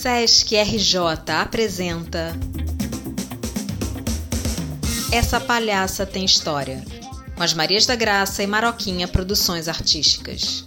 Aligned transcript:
Sesc 0.00 0.54
RJ 0.54 0.96
apresenta 1.40 2.32
Essa 5.10 5.40
Palhaça 5.40 6.06
Tem 6.06 6.24
História, 6.24 6.84
com 7.34 7.42
as 7.42 7.52
Marias 7.52 7.84
da 7.84 7.96
Graça 7.96 8.40
e 8.40 8.46
Maroquinha 8.46 9.08
Produções 9.08 9.66
Artísticas. 9.66 10.64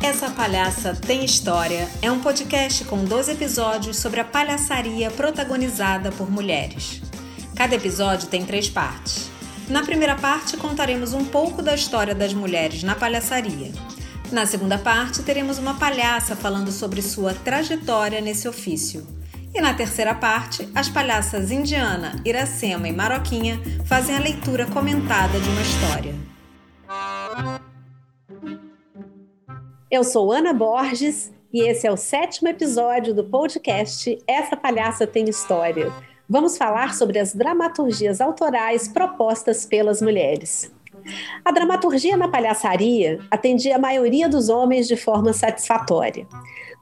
Essa 0.00 0.30
Palhaça 0.30 0.94
Tem 0.94 1.24
História 1.24 1.90
é 2.00 2.08
um 2.08 2.20
podcast 2.20 2.84
com 2.84 3.04
12 3.04 3.32
episódios 3.32 3.96
sobre 3.96 4.20
a 4.20 4.24
palhaçaria 4.24 5.10
protagonizada 5.10 6.12
por 6.12 6.30
mulheres. 6.30 7.02
Cada 7.56 7.74
episódio 7.74 8.28
tem 8.28 8.46
três 8.46 8.70
partes. 8.70 9.28
Na 9.68 9.82
primeira 9.82 10.14
parte, 10.14 10.56
contaremos 10.56 11.14
um 11.14 11.24
pouco 11.24 11.62
da 11.62 11.74
história 11.74 12.14
das 12.14 12.32
mulheres 12.32 12.84
na 12.84 12.94
palhaçaria. 12.94 13.72
Na 14.32 14.46
segunda 14.46 14.78
parte, 14.78 15.24
teremos 15.24 15.58
uma 15.58 15.74
palhaça 15.74 16.36
falando 16.36 16.70
sobre 16.70 17.02
sua 17.02 17.34
trajetória 17.34 18.20
nesse 18.20 18.46
ofício. 18.46 19.04
E 19.52 19.60
na 19.60 19.74
terceira 19.74 20.14
parte, 20.14 20.68
as 20.72 20.88
palhaças 20.88 21.50
Indiana, 21.50 22.14
Iracema 22.24 22.86
e 22.86 22.92
Maroquinha 22.92 23.60
fazem 23.86 24.16
a 24.16 24.20
leitura 24.20 24.66
comentada 24.66 25.40
de 25.40 25.48
uma 25.48 25.60
história. 25.60 26.14
Eu 29.90 30.04
sou 30.04 30.30
Ana 30.30 30.52
Borges 30.52 31.32
e 31.52 31.68
esse 31.68 31.88
é 31.88 31.90
o 31.90 31.96
sétimo 31.96 32.46
episódio 32.46 33.12
do 33.12 33.24
podcast 33.24 34.16
Essa 34.28 34.56
Palhaça 34.56 35.08
Tem 35.08 35.28
História. 35.28 35.92
Vamos 36.28 36.56
falar 36.56 36.94
sobre 36.94 37.18
as 37.18 37.34
dramaturgias 37.34 38.20
autorais 38.20 38.86
propostas 38.86 39.66
pelas 39.66 40.00
mulheres. 40.00 40.70
A 41.44 41.52
dramaturgia 41.52 42.16
na 42.16 42.28
palhaçaria 42.28 43.18
atendia 43.30 43.76
a 43.76 43.78
maioria 43.78 44.28
dos 44.28 44.48
homens 44.48 44.86
de 44.86 44.96
forma 44.96 45.32
satisfatória. 45.32 46.26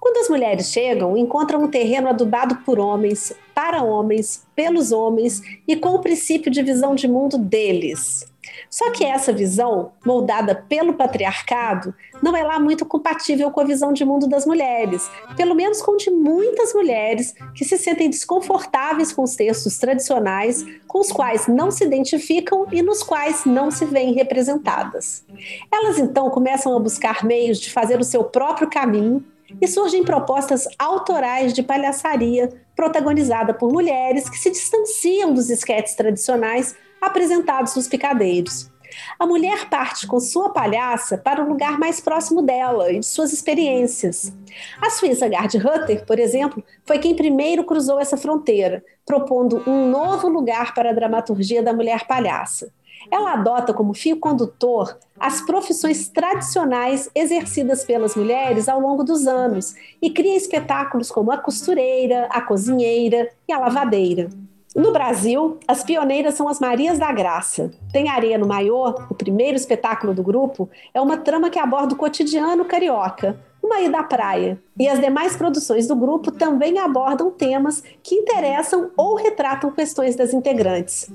Quando 0.00 0.18
as 0.18 0.28
mulheres 0.28 0.70
chegam, 0.70 1.16
encontram 1.16 1.64
um 1.64 1.68
terreno 1.68 2.08
adubado 2.08 2.56
por 2.64 2.78
homens, 2.78 3.32
para 3.54 3.82
homens, 3.82 4.46
pelos 4.54 4.92
homens 4.92 5.42
e 5.66 5.74
com 5.76 5.90
o 5.90 6.00
princípio 6.00 6.50
de 6.50 6.62
visão 6.62 6.94
de 6.94 7.08
mundo 7.08 7.36
deles. 7.36 8.24
Só 8.70 8.90
que 8.90 9.04
essa 9.04 9.32
visão, 9.32 9.92
moldada 10.04 10.54
pelo 10.54 10.94
patriarcado, 10.94 11.94
não 12.22 12.36
é 12.36 12.42
lá 12.42 12.58
muito 12.58 12.84
compatível 12.84 13.50
com 13.50 13.60
a 13.60 13.64
visão 13.64 13.92
de 13.92 14.04
mundo 14.04 14.26
das 14.26 14.44
mulheres, 14.46 15.08
pelo 15.36 15.54
menos 15.54 15.80
com 15.80 15.96
de 15.96 16.10
muitas 16.10 16.74
mulheres 16.74 17.34
que 17.54 17.64
se 17.64 17.78
sentem 17.78 18.10
desconfortáveis 18.10 19.12
com 19.12 19.22
os 19.22 19.34
textos 19.34 19.78
tradicionais, 19.78 20.64
com 20.86 21.00
os 21.00 21.12
quais 21.12 21.46
não 21.46 21.70
se 21.70 21.84
identificam 21.84 22.66
e 22.72 22.82
nos 22.82 23.02
quais 23.02 23.44
não 23.44 23.70
se 23.70 23.84
veem 23.84 24.12
representadas. 24.12 25.24
Elas 25.72 25.98
então 25.98 26.30
começam 26.30 26.76
a 26.76 26.80
buscar 26.80 27.24
meios 27.24 27.58
de 27.58 27.70
fazer 27.70 28.00
o 28.00 28.04
seu 28.04 28.24
próprio 28.24 28.68
caminho 28.68 29.24
e 29.60 29.66
surgem 29.66 30.04
propostas 30.04 30.68
autorais 30.78 31.52
de 31.52 31.62
palhaçaria 31.62 32.50
protagonizada 32.76 33.54
por 33.54 33.72
mulheres 33.72 34.28
que 34.28 34.38
se 34.38 34.50
distanciam 34.50 35.32
dos 35.32 35.50
esquetes 35.50 35.94
tradicionais 35.94 36.76
apresentados 37.00 37.74
nos 37.74 37.88
picadeiros. 37.88 38.70
A 39.18 39.26
mulher 39.26 39.68
parte 39.68 40.06
com 40.06 40.18
sua 40.18 40.50
palhaça 40.50 41.18
para 41.18 41.42
o 41.42 41.48
lugar 41.48 41.78
mais 41.78 42.00
próximo 42.00 42.42
dela 42.42 42.90
e 42.90 43.00
de 43.00 43.06
suas 43.06 43.32
experiências. 43.32 44.32
A 44.80 44.90
suíça 44.90 45.28
Gard 45.28 45.56
Rutter, 45.58 46.04
por 46.06 46.18
exemplo, 46.18 46.64
foi 46.84 46.98
quem 46.98 47.14
primeiro 47.14 47.64
cruzou 47.64 48.00
essa 48.00 48.16
fronteira, 48.16 48.82
propondo 49.04 49.62
um 49.66 49.90
novo 49.90 50.28
lugar 50.28 50.74
para 50.74 50.90
a 50.90 50.94
dramaturgia 50.94 51.62
da 51.62 51.72
mulher 51.72 52.06
palhaça. 52.06 52.72
Ela 53.10 53.32
adota 53.34 53.72
como 53.72 53.94
fio 53.94 54.18
condutor 54.18 54.98
as 55.18 55.40
profissões 55.40 56.08
tradicionais 56.08 57.08
exercidas 57.14 57.84
pelas 57.84 58.14
mulheres 58.14 58.68
ao 58.68 58.80
longo 58.80 59.02
dos 59.02 59.26
anos 59.26 59.74
e 60.02 60.10
cria 60.10 60.36
espetáculos 60.36 61.10
como 61.10 61.30
a 61.30 61.38
costureira, 61.38 62.26
a 62.30 62.40
cozinheira 62.40 63.30
e 63.46 63.52
a 63.52 63.58
lavadeira. 63.58 64.28
No 64.76 64.92
Brasil, 64.92 65.58
as 65.66 65.82
pioneiras 65.82 66.34
são 66.34 66.48
as 66.48 66.60
Marias 66.60 66.98
da 66.98 67.10
Graça. 67.10 67.70
Tem 67.92 68.08
Areia 68.08 68.36
no 68.36 68.46
Maior, 68.46 69.06
o 69.10 69.14
primeiro 69.14 69.56
espetáculo 69.56 70.14
do 70.14 70.22
grupo, 70.22 70.68
é 70.92 71.00
uma 71.00 71.16
trama 71.16 71.48
que 71.48 71.58
aborda 71.58 71.94
o 71.94 71.96
cotidiano 71.96 72.64
carioca, 72.66 73.38
uma 73.68 73.82
ida 73.82 73.98
à 73.98 74.02
praia. 74.02 74.58
E 74.78 74.88
as 74.88 75.00
demais 75.00 75.36
produções 75.36 75.86
do 75.88 75.96
grupo 75.96 76.30
também 76.30 76.78
abordam 76.78 77.30
temas 77.30 77.82
que 78.02 78.14
interessam 78.14 78.90
ou 78.96 79.16
retratam 79.16 79.72
questões 79.72 80.14
das 80.14 80.32
integrantes. 80.32 81.10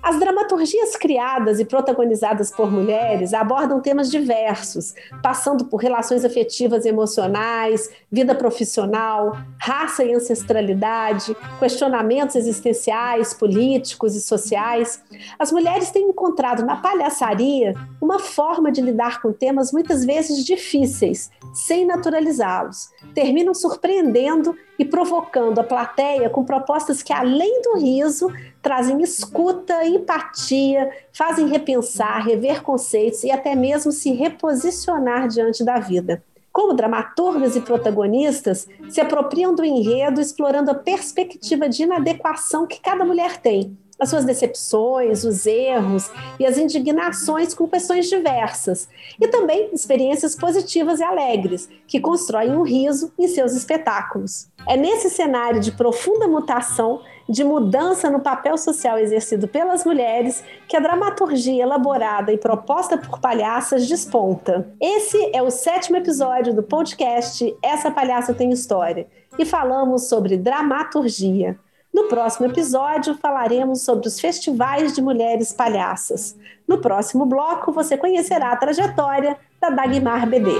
As 0.00 0.18
dramaturgias 0.18 0.96
criadas 0.96 1.58
e 1.58 1.64
protagonizadas 1.64 2.50
por 2.50 2.70
mulheres 2.70 3.34
abordam 3.34 3.80
temas 3.80 4.08
diversos, 4.08 4.94
passando 5.20 5.64
por 5.64 5.78
relações 5.78 6.24
afetivas 6.24 6.84
e 6.84 6.88
emocionais, 6.88 7.90
vida 8.10 8.34
profissional, 8.36 9.36
raça 9.58 10.04
e 10.04 10.14
ancestralidade, 10.14 11.36
questionamentos 11.58 12.36
existenciais, 12.36 13.34
políticos 13.34 14.14
e 14.14 14.20
sociais. 14.20 15.02
As 15.38 15.50
mulheres 15.50 15.90
têm 15.90 16.08
encontrado 16.08 16.64
na 16.64 16.76
palhaçaria 16.76 17.74
uma 18.00 18.20
forma 18.20 18.70
de 18.70 18.80
lidar 18.80 19.20
com 19.20 19.32
temas 19.32 19.72
muitas 19.72 20.04
vezes 20.04 20.44
difíceis, 20.44 21.30
sem 21.52 21.81
naturalizá-los 21.84 22.90
terminam 23.14 23.54
surpreendendo 23.54 24.56
e 24.78 24.84
provocando 24.84 25.58
a 25.58 25.64
plateia 25.64 26.30
com 26.30 26.44
propostas 26.44 27.02
que, 27.02 27.12
além 27.12 27.62
do 27.62 27.78
riso, 27.78 28.28
trazem 28.60 29.00
escuta, 29.02 29.84
empatia, 29.84 30.90
fazem 31.12 31.48
repensar, 31.48 32.24
rever 32.24 32.62
conceitos 32.62 33.22
e 33.24 33.30
até 33.30 33.54
mesmo 33.54 33.92
se 33.92 34.12
reposicionar 34.12 35.28
diante 35.28 35.64
da 35.64 35.78
vida. 35.78 36.22
Como 36.52 36.74
dramaturgas 36.74 37.56
e 37.56 37.60
protagonistas, 37.62 38.68
se 38.90 39.00
apropriam 39.00 39.54
do 39.54 39.64
enredo, 39.64 40.20
explorando 40.20 40.70
a 40.70 40.74
perspectiva 40.74 41.68
de 41.68 41.84
inadequação 41.84 42.66
que 42.66 42.78
cada 42.78 43.04
mulher 43.04 43.38
tem, 43.38 43.76
as 44.02 44.10
suas 44.10 44.24
decepções, 44.24 45.22
os 45.22 45.46
erros 45.46 46.10
e 46.36 46.44
as 46.44 46.58
indignações 46.58 47.54
com 47.54 47.68
questões 47.68 48.08
diversas, 48.08 48.88
e 49.20 49.28
também 49.28 49.70
experiências 49.72 50.34
positivas 50.34 50.98
e 50.98 51.04
alegres, 51.04 51.68
que 51.86 52.00
constroem 52.00 52.50
um 52.50 52.62
riso 52.62 53.12
em 53.16 53.28
seus 53.28 53.54
espetáculos. 53.54 54.48
É 54.68 54.76
nesse 54.76 55.08
cenário 55.08 55.60
de 55.60 55.70
profunda 55.70 56.26
mutação, 56.26 57.00
de 57.28 57.44
mudança 57.44 58.10
no 58.10 58.18
papel 58.18 58.58
social 58.58 58.98
exercido 58.98 59.46
pelas 59.46 59.84
mulheres, 59.84 60.42
que 60.66 60.76
a 60.76 60.80
dramaturgia 60.80 61.62
elaborada 61.62 62.32
e 62.32 62.38
proposta 62.38 62.98
por 62.98 63.20
palhaças 63.20 63.86
desponta. 63.86 64.68
Esse 64.80 65.30
é 65.32 65.40
o 65.40 65.50
sétimo 65.50 65.96
episódio 65.96 66.52
do 66.52 66.64
podcast 66.64 67.56
Essa 67.62 67.88
Palhaça 67.88 68.34
Tem 68.34 68.50
História, 68.50 69.06
e 69.38 69.44
falamos 69.44 70.08
sobre 70.08 70.36
dramaturgia. 70.36 71.56
No 71.92 72.08
próximo 72.08 72.46
episódio, 72.46 73.14
falaremos 73.18 73.82
sobre 73.82 74.08
os 74.08 74.18
festivais 74.18 74.94
de 74.94 75.02
mulheres 75.02 75.52
palhaças. 75.52 76.34
No 76.66 76.78
próximo 76.78 77.26
bloco, 77.26 77.70
você 77.70 77.98
conhecerá 77.98 78.50
a 78.50 78.56
trajetória 78.56 79.36
da 79.60 79.68
Dagmar 79.68 80.26
BD. 80.26 80.52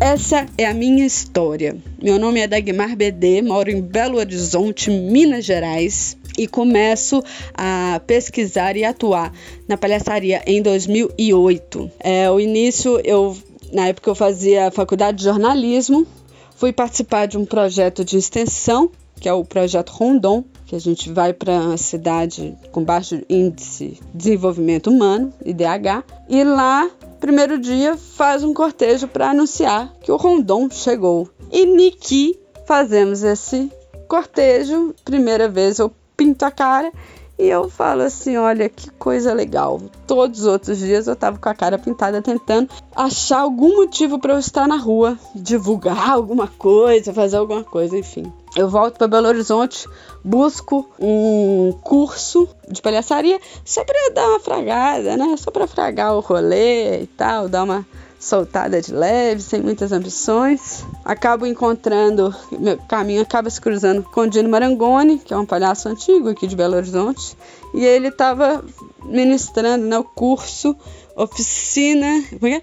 Essa 0.00 0.46
é 0.56 0.64
a 0.64 0.72
minha 0.72 1.04
história. 1.04 1.76
Meu 2.02 2.18
nome 2.18 2.40
é 2.40 2.48
Dagmar 2.48 2.96
BD, 2.96 3.42
moro 3.42 3.70
em 3.70 3.82
Belo 3.82 4.16
Horizonte, 4.16 4.90
Minas 4.90 5.44
Gerais 5.44 6.16
e 6.36 6.46
começo 6.46 7.22
a 7.54 8.00
pesquisar 8.06 8.76
e 8.76 8.84
atuar 8.84 9.32
na 9.68 9.76
palhaçaria 9.76 10.42
em 10.46 10.62
2008. 10.62 11.90
É, 12.00 12.30
o 12.30 12.40
início, 12.40 13.00
eu 13.04 13.36
na 13.72 13.88
época 13.88 14.10
eu 14.10 14.14
fazia 14.14 14.70
faculdade 14.70 15.18
de 15.18 15.24
jornalismo, 15.24 16.06
fui 16.54 16.72
participar 16.72 17.26
de 17.26 17.38
um 17.38 17.44
projeto 17.44 18.04
de 18.04 18.16
extensão, 18.16 18.90
que 19.18 19.28
é 19.28 19.32
o 19.32 19.44
projeto 19.44 19.90
Rondon, 19.90 20.44
que 20.66 20.76
a 20.76 20.78
gente 20.78 21.10
vai 21.10 21.32
para 21.32 21.52
uma 21.52 21.76
cidade 21.76 22.54
com 22.70 22.84
baixo 22.84 23.22
índice 23.28 23.98
de 24.12 24.18
desenvolvimento 24.18 24.90
humano, 24.90 25.32
IDH, 25.44 26.04
e 26.28 26.44
lá, 26.44 26.90
primeiro 27.20 27.58
dia, 27.58 27.96
faz 27.96 28.42
um 28.42 28.52
cortejo 28.52 29.08
para 29.08 29.30
anunciar 29.30 29.92
que 30.02 30.10
o 30.10 30.16
Rondon 30.16 30.68
chegou. 30.70 31.28
E 31.50 31.64
Niki 31.64 32.38
fazemos 32.66 33.22
esse 33.22 33.70
cortejo, 34.08 34.94
primeira 35.04 35.48
vez 35.48 35.78
eu 35.78 35.90
pinto 36.16 36.44
a 36.44 36.50
cara 36.50 36.92
e 37.38 37.48
eu 37.48 37.68
falo 37.68 38.02
assim: 38.02 38.36
olha 38.36 38.68
que 38.68 38.90
coisa 38.90 39.32
legal. 39.32 39.80
Todos 40.06 40.40
os 40.40 40.46
outros 40.46 40.78
dias 40.78 41.08
eu 41.08 41.16
tava 41.16 41.38
com 41.38 41.48
a 41.48 41.54
cara 41.54 41.78
pintada 41.78 42.22
tentando 42.22 42.70
achar 42.94 43.40
algum 43.40 43.76
motivo 43.76 44.18
para 44.18 44.34
eu 44.34 44.38
estar 44.38 44.68
na 44.68 44.76
rua, 44.76 45.18
divulgar 45.34 46.10
alguma 46.12 46.46
coisa, 46.46 47.12
fazer 47.12 47.38
alguma 47.38 47.64
coisa, 47.64 47.98
enfim. 47.98 48.32
Eu 48.54 48.68
volto 48.68 48.98
para 48.98 49.08
Belo 49.08 49.28
Horizonte, 49.28 49.88
busco 50.22 50.88
um 51.00 51.72
curso 51.82 52.48
de 52.68 52.82
palhaçaria 52.82 53.40
só 53.64 53.82
para 53.82 54.10
dar 54.14 54.28
uma 54.28 54.40
fragada, 54.40 55.16
né? 55.16 55.34
Só 55.38 55.50
para 55.50 55.66
fragar 55.66 56.14
o 56.14 56.20
rolê 56.20 57.02
e 57.02 57.06
tal, 57.06 57.48
dar 57.48 57.64
uma 57.64 57.86
soltada 58.22 58.80
de 58.80 58.94
leve, 58.94 59.42
sem 59.42 59.60
muitas 59.60 59.90
ambições. 59.90 60.84
Acabo 61.04 61.44
encontrando, 61.44 62.32
meu 62.52 62.78
caminho 62.78 63.20
acaba 63.20 63.50
se 63.50 63.60
cruzando 63.60 64.00
com 64.04 64.20
o 64.20 64.30
Dino 64.30 64.48
Marangoni, 64.48 65.18
que 65.18 65.34
é 65.34 65.36
um 65.36 65.44
palhaço 65.44 65.88
antigo 65.88 66.28
aqui 66.28 66.46
de 66.46 66.54
Belo 66.54 66.76
Horizonte, 66.76 67.36
e 67.74 67.84
ele 67.84 68.08
estava 68.08 68.64
ministrando 69.04 69.86
né, 69.86 69.98
o 69.98 70.04
curso 70.04 70.76
Oficina, 71.16 72.24
é? 72.42 72.62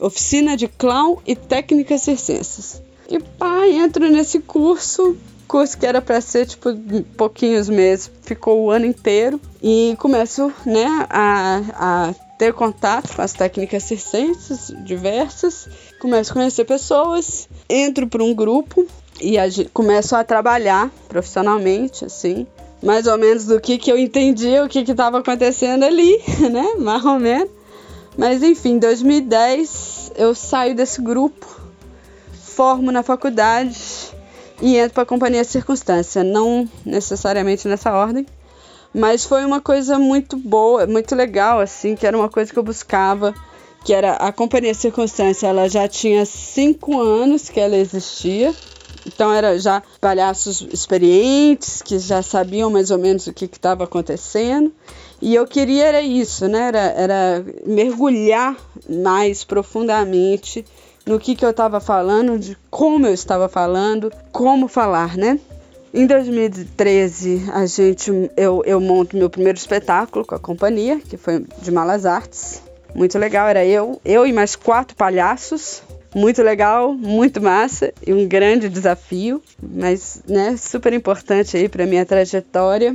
Oficina 0.00 0.56
de 0.56 0.68
Clown 0.68 1.18
e 1.26 1.36
Técnicas 1.36 2.00
Circenses. 2.00 2.80
E 3.10 3.20
pá, 3.20 3.68
entro 3.68 4.08
nesse 4.08 4.40
curso, 4.40 5.16
curso 5.46 5.76
que 5.76 5.86
era 5.86 6.00
para 6.00 6.20
ser 6.22 6.46
tipo 6.46 6.70
pouquinhos 7.16 7.68
meses, 7.68 8.10
ficou 8.22 8.64
o 8.64 8.70
ano 8.70 8.86
inteiro 8.86 9.38
e 9.62 9.94
começo, 9.98 10.50
né, 10.64 10.86
a, 11.10 11.60
a 11.74 12.25
ter 12.38 12.52
contato 12.52 13.14
com 13.14 13.22
as 13.22 13.32
técnicas 13.32 13.82
circenses 13.84 14.72
diversas, 14.84 15.68
começo 16.00 16.32
a 16.32 16.34
conhecer 16.34 16.64
pessoas, 16.64 17.48
entro 17.68 18.06
para 18.06 18.22
um 18.22 18.34
grupo 18.34 18.86
e 19.20 19.36
começo 19.72 20.14
a 20.14 20.22
trabalhar 20.22 20.90
profissionalmente, 21.08 22.04
assim, 22.04 22.46
mais 22.82 23.06
ou 23.06 23.16
menos 23.16 23.46
do 23.46 23.60
que, 23.60 23.78
que 23.78 23.90
eu 23.90 23.98
entendi, 23.98 24.58
o 24.60 24.68
que 24.68 24.80
estava 24.80 25.18
acontecendo 25.18 25.84
ali, 25.84 26.20
né, 26.50 26.74
mais 26.78 27.04
ou 27.04 27.18
menos. 27.18 27.50
Mas 28.16 28.42
enfim, 28.42 28.72
em 28.72 28.78
2010 28.78 30.12
eu 30.16 30.34
saio 30.34 30.74
desse 30.74 31.00
grupo, 31.00 31.46
formo 32.32 32.90
na 32.90 33.02
faculdade 33.02 33.78
e 34.60 34.76
entro 34.76 34.94
para 34.94 35.02
a 35.02 35.06
companhia 35.06 35.44
Circunstância, 35.44 36.24
não 36.24 36.68
necessariamente 36.84 37.68
nessa 37.68 37.92
ordem, 37.92 38.26
mas 38.96 39.26
foi 39.26 39.44
uma 39.44 39.60
coisa 39.60 39.98
muito 39.98 40.38
boa, 40.38 40.86
muito 40.86 41.14
legal, 41.14 41.60
assim, 41.60 41.94
que 41.94 42.06
era 42.06 42.16
uma 42.16 42.30
coisa 42.30 42.50
que 42.50 42.58
eu 42.58 42.62
buscava, 42.62 43.34
que 43.84 43.92
era 43.92 44.14
a 44.14 44.32
Companhia 44.32 44.72
Circunstância, 44.72 45.46
ela 45.46 45.68
já 45.68 45.86
tinha 45.86 46.24
cinco 46.24 46.98
anos 46.98 47.50
que 47.50 47.60
ela 47.60 47.76
existia, 47.76 48.54
então 49.06 49.30
era 49.32 49.58
já 49.58 49.82
palhaços 50.00 50.66
experientes 50.72 51.82
que 51.82 51.98
já 51.98 52.22
sabiam 52.22 52.70
mais 52.70 52.90
ou 52.90 52.98
menos 52.98 53.26
o 53.26 53.34
que 53.34 53.44
estava 53.44 53.84
acontecendo. 53.84 54.72
E 55.20 55.34
eu 55.34 55.46
queria 55.46 55.84
era 55.84 56.02
isso, 56.02 56.48
né? 56.48 56.68
Era, 56.68 56.78
era 56.78 57.44
mergulhar 57.64 58.56
mais 58.88 59.44
profundamente 59.44 60.64
no 61.06 61.20
que, 61.20 61.36
que 61.36 61.44
eu 61.44 61.50
estava 61.50 61.80
falando, 61.80 62.38
de 62.38 62.56
como 62.68 63.06
eu 63.06 63.14
estava 63.14 63.48
falando, 63.48 64.12
como 64.32 64.66
falar, 64.66 65.16
né? 65.16 65.38
Em 65.96 66.06
2013, 66.06 67.44
a 67.54 67.64
gente, 67.64 68.10
eu, 68.36 68.62
eu 68.66 68.78
monto 68.78 69.16
meu 69.16 69.30
primeiro 69.30 69.56
espetáculo 69.56 70.26
com 70.26 70.34
a 70.34 70.38
companhia, 70.38 71.00
que 71.00 71.16
foi 71.16 71.46
de 71.62 71.70
Malas 71.70 72.04
Artes. 72.04 72.62
Muito 72.94 73.18
legal, 73.18 73.48
era 73.48 73.64
eu, 73.64 73.98
eu 74.04 74.26
e 74.26 74.30
mais 74.30 74.54
quatro 74.54 74.94
palhaços. 74.94 75.82
Muito 76.14 76.42
legal, 76.42 76.92
muito 76.92 77.40
massa 77.40 77.94
e 78.06 78.12
um 78.12 78.28
grande 78.28 78.68
desafio, 78.68 79.42
mas 79.58 80.20
né, 80.28 80.54
super 80.58 80.92
importante 80.92 81.56
aí 81.56 81.66
para 81.66 81.86
minha 81.86 82.04
trajetória. 82.04 82.94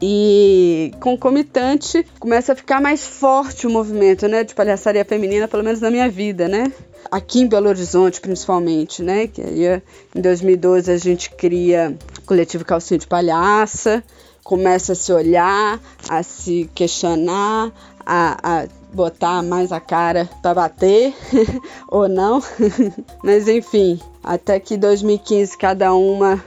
E 0.00 0.92
concomitante, 1.00 2.06
começa 2.20 2.52
a 2.52 2.56
ficar 2.56 2.80
mais 2.80 3.06
forte 3.06 3.66
o 3.66 3.70
movimento, 3.70 4.28
né, 4.28 4.44
de 4.44 4.54
palhaçaria 4.54 5.04
feminina, 5.04 5.48
pelo 5.48 5.64
menos 5.64 5.80
na 5.80 5.90
minha 5.90 6.08
vida, 6.08 6.48
né? 6.48 6.70
Aqui 7.10 7.40
em 7.40 7.46
Belo 7.46 7.68
Horizonte, 7.68 8.20
principalmente, 8.20 9.02
né? 9.02 9.26
Que 9.26 9.40
aí 9.40 9.82
em 10.14 10.20
2012 10.20 10.90
a 10.90 10.98
gente 10.98 11.30
cria 11.30 11.96
coletivo 12.26 12.64
Calcinha 12.64 12.98
de 12.98 13.06
Palhaça, 13.06 14.02
começa 14.42 14.92
a 14.92 14.96
se 14.96 15.12
olhar, 15.12 15.80
a 16.08 16.22
se 16.22 16.70
questionar, 16.74 17.72
a, 18.06 18.36
a 18.42 18.68
botar 18.92 19.42
mais 19.42 19.72
a 19.72 19.80
cara 19.80 20.28
para 20.40 20.54
bater 20.54 21.12
ou 21.88 22.08
não. 22.08 22.40
Mas 23.22 23.48
enfim, 23.48 24.00
até 24.22 24.60
que 24.60 24.76
2015 24.76 25.58
cada 25.58 25.92
uma, 25.94 26.42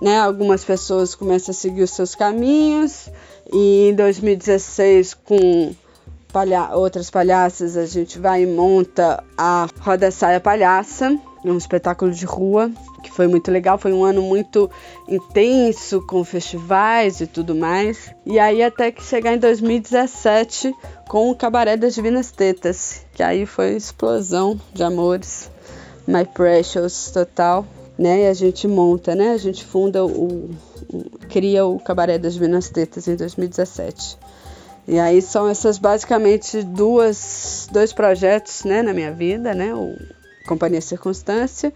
né, 0.00 0.18
algumas 0.18 0.64
pessoas 0.64 1.14
começam 1.14 1.52
a 1.52 1.54
seguir 1.54 1.82
os 1.82 1.90
seus 1.90 2.14
caminhos 2.14 3.08
e 3.52 3.88
em 3.90 3.94
2016 3.94 5.14
com 5.14 5.74
palha 6.32 6.74
outras 6.74 7.10
palhaças 7.10 7.76
a 7.76 7.84
gente 7.84 8.18
vai 8.18 8.42
e 8.42 8.46
monta 8.46 9.22
a 9.36 9.68
Roda 9.80 10.10
Saia 10.10 10.40
Palhaça, 10.40 11.18
um 11.44 11.58
espetáculo 11.58 12.12
de 12.12 12.24
rua 12.24 12.70
que 13.02 13.10
foi 13.10 13.26
muito 13.26 13.50
legal. 13.50 13.76
Foi 13.76 13.92
um 13.92 14.04
ano 14.04 14.22
muito 14.22 14.70
intenso 15.08 16.00
com 16.06 16.24
festivais 16.24 17.20
e 17.20 17.26
tudo 17.26 17.54
mais. 17.54 18.10
E 18.24 18.38
aí 18.38 18.62
até 18.62 18.90
que 18.90 19.02
chegar 19.02 19.34
em 19.34 19.38
2017 19.38 20.72
com 21.08 21.30
o 21.30 21.34
Cabaré 21.34 21.76
das 21.76 21.94
Divinas 21.94 22.30
Tetas, 22.30 23.04
que 23.12 23.22
aí 23.22 23.44
foi 23.44 23.76
explosão 23.76 24.58
de 24.72 24.82
amores, 24.82 25.50
My 26.06 26.24
Precious 26.24 27.10
total, 27.10 27.66
né? 27.98 28.22
E 28.22 28.26
a 28.26 28.34
gente 28.34 28.66
monta, 28.66 29.14
né? 29.14 29.30
A 29.30 29.38
gente 29.38 29.64
funda 29.64 30.04
o, 30.04 30.50
o 30.92 31.10
cria 31.28 31.64
o 31.64 31.78
Cabaré 31.78 32.18
das 32.18 32.34
Divinas 32.34 32.68
Tetas 32.68 33.08
em 33.08 33.16
2017. 33.16 34.18
E 34.88 34.98
aí 34.98 35.22
são 35.22 35.48
essas 35.48 35.78
basicamente 35.78 36.62
duas 36.62 37.68
dois 37.70 37.92
projetos, 37.92 38.64
né, 38.64 38.82
na 38.82 38.92
minha 38.92 39.12
vida, 39.12 39.54
né? 39.54 39.72
O 39.72 39.96
Companhia 40.46 40.80
Circunstância 40.80 41.72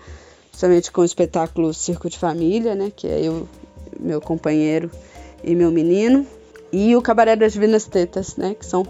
somente 0.56 0.90
com 0.90 1.02
o 1.02 1.04
espetáculo 1.04 1.72
Circo 1.74 2.08
de 2.08 2.18
Família, 2.18 2.74
né, 2.74 2.90
que 2.94 3.06
é 3.06 3.20
eu, 3.20 3.46
meu 4.00 4.20
companheiro 4.20 4.90
e 5.44 5.54
meu 5.54 5.70
menino, 5.70 6.26
e 6.72 6.96
o 6.96 7.02
Cabaré 7.02 7.36
das 7.36 7.52
Divinas 7.52 7.84
Tetas, 7.84 8.36
né, 8.36 8.56
que 8.58 8.64
são 8.64 8.84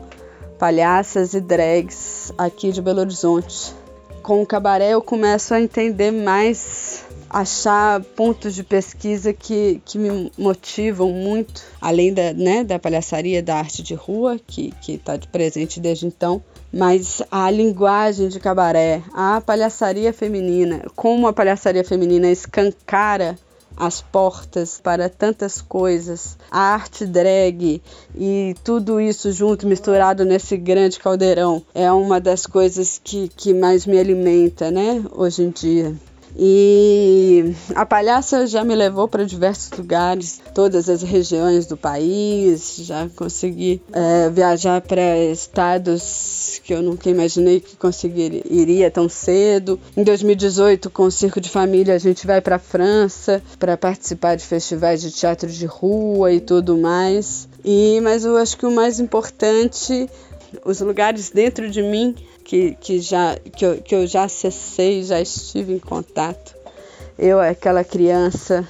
palhaças 0.58 1.34
e 1.34 1.40
drags 1.40 2.32
aqui 2.38 2.70
de 2.70 2.81
Belo 2.81 3.00
Horizonte. 3.00 3.75
Com 4.26 4.43
o 4.43 4.46
cabaré 4.46 4.90
eu 4.90 5.00
começo 5.00 5.55
a 5.55 5.61
entender 5.61 6.11
mais, 6.11 7.05
achar 7.31 8.02
pontos 8.02 8.56
de 8.56 8.64
pesquisa 8.64 9.32
que, 9.32 9.81
que 9.84 9.96
me 10.00 10.32
motivam 10.37 11.12
muito, 11.12 11.62
além 11.81 12.12
da, 12.12 12.32
né, 12.32 12.64
da 12.64 12.76
palhaçaria, 12.76 13.40
da 13.40 13.55
arte 13.55 13.84
de 13.84 13.94
rua, 13.94 14.37
que 14.44 14.75
está 14.88 15.17
presente 15.31 15.78
desde 15.78 16.06
então, 16.06 16.43
mas 16.73 17.23
a 17.31 17.49
linguagem 17.49 18.26
de 18.26 18.40
cabaré, 18.40 19.00
a 19.14 19.40
palhaçaria 19.40 20.12
feminina, 20.12 20.82
como 20.96 21.28
a 21.28 21.32
palhaçaria 21.32 21.84
feminina 21.84 22.28
escancara 22.28 23.38
as 23.76 24.00
portas 24.00 24.81
para 24.82 25.08
tantas 25.08 25.61
coisas, 25.61 26.37
a 26.50 26.61
arte 26.61 27.05
drag 27.05 27.82
e 28.14 28.55
tudo 28.64 29.00
isso 29.00 29.31
junto, 29.32 29.67
misturado 29.67 30.25
nesse 30.25 30.56
grande 30.56 30.99
caldeirão, 30.99 31.62
é 31.75 31.90
uma 31.93 32.20
das 32.20 32.46
coisas 32.46 33.00
que, 33.02 33.28
que 33.28 33.52
mais 33.52 33.87
me 33.87 33.99
alimenta, 33.99 34.70
né, 34.70 35.05
hoje 35.12 35.43
em 35.43 35.50
dia. 35.50 35.94
E 36.38 37.54
a 37.74 37.86
palhaça 37.86 38.46
já 38.46 38.62
me 38.62 38.74
levou 38.74 39.08
para 39.08 39.24
diversos 39.24 39.70
lugares, 39.76 40.40
todas 40.54 40.88
as 40.88 41.02
regiões 41.02 41.66
do 41.66 41.76
país, 41.76 42.76
já 42.80 43.08
consegui 43.16 43.80
é, 43.92 44.28
viajar 44.28 44.82
para 44.82 45.18
estados 45.18 46.61
que 46.62 46.75
eu 46.75 46.82
nunca 46.82 47.08
imaginei 47.08 47.61
que 47.61 47.76
conseguiria 47.76 48.90
tão 48.90 49.08
cedo. 49.08 49.80
Em 49.96 50.02
2018, 50.02 50.90
com 50.90 51.04
o 51.04 51.11
Circo 51.11 51.40
de 51.40 51.49
Família, 51.49 51.94
a 51.94 51.99
gente 51.99 52.26
vai 52.26 52.40
para 52.40 52.56
a 52.56 52.58
França 52.58 53.42
para 53.58 53.76
participar 53.76 54.37
de 54.37 54.44
festivais 54.44 55.00
de 55.00 55.11
teatro 55.11 55.49
de 55.49 55.64
rua 55.64 56.32
e 56.32 56.40
tudo 56.40 56.76
mais. 56.76 57.49
E 57.64 58.00
mas 58.02 58.25
eu 58.25 58.37
acho 58.37 58.58
que 58.58 58.66
o 58.66 58.70
mais 58.70 59.00
importante, 59.00 60.08
os 60.64 60.80
lugares 60.80 61.30
dentro 61.30 61.70
de 61.70 61.82
mim 61.82 62.14
que, 62.46 62.76
que, 62.80 63.00
já, 63.00 63.36
que, 63.56 63.66
eu, 63.66 63.76
que 63.78 63.94
eu 63.94 64.06
já 64.06 64.22
acessei, 64.22 65.02
já 65.02 65.20
estive 65.20 65.74
em 65.74 65.80
contato. 65.80 66.54
Eu, 67.18 67.40
aquela 67.40 67.82
criança 67.82 68.64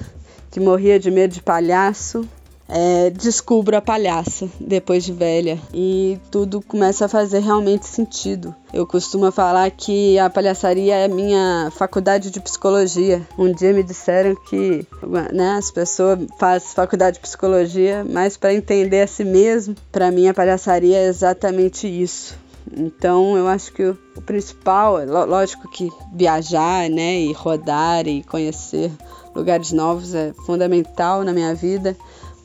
que 0.49 0.59
morria 0.59 0.99
de 0.99 1.11
medo 1.11 1.35
de 1.35 1.43
palhaço, 1.43 2.27
é, 2.67 3.11
descubro 3.11 3.77
a 3.77 3.81
palhaça 3.81 4.49
depois 4.59 5.03
de 5.05 5.13
velha 5.13 5.57
e 5.73 6.19
tudo 6.31 6.59
começa 6.59 7.05
a 7.05 7.07
fazer 7.07 7.39
realmente 7.39 7.85
sentido. 7.85 8.53
Eu 8.73 8.87
costumo 8.87 9.31
falar 9.31 9.69
que 9.69 10.17
a 10.17 10.27
palhaçaria 10.27 10.95
é 10.95 11.07
minha 11.07 11.71
faculdade 11.71 12.31
de 12.31 12.39
psicologia. 12.41 13.21
Um 13.37 13.53
dia 13.53 13.73
me 13.73 13.83
disseram 13.83 14.35
que 14.49 14.87
né, 15.31 15.51
as 15.51 15.69
pessoas 15.69 16.19
fazem 16.39 16.69
faculdade 16.69 17.17
de 17.17 17.21
psicologia, 17.21 18.03
mas 18.09 18.35
para 18.35 18.55
entender 18.55 19.01
a 19.01 19.07
si 19.07 19.23
mesmo, 19.23 19.75
para 19.91 20.09
mim 20.09 20.27
a 20.27 20.33
palhaçaria 20.33 20.97
é 20.97 21.05
exatamente 21.05 21.87
isso 21.87 22.46
então 22.75 23.37
eu 23.37 23.47
acho 23.47 23.71
que 23.73 23.83
o, 23.83 23.97
principal, 24.25 24.97
lógico 25.05 25.69
que 25.69 25.89
viajar, 26.13 26.89
né, 26.89 27.19
e 27.19 27.31
rodar 27.31 28.07
e 28.07 28.23
conhecer 28.23 28.91
lugares 29.35 29.71
novos 29.71 30.13
é 30.15 30.33
fundamental 30.45 31.23
na 31.23 31.33
minha 31.33 31.53
vida, 31.53 31.95